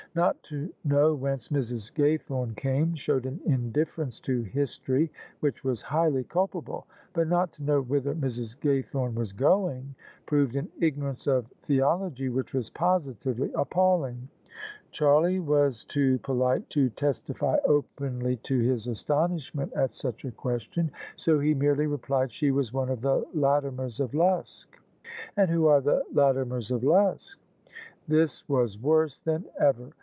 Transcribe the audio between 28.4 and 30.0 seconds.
was worse than ever!